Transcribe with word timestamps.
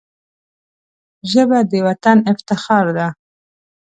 ژبه 1.31 1.59
د 1.71 1.73
وطن 1.87 2.17
افتخار 2.31 2.85
ده 2.97 3.07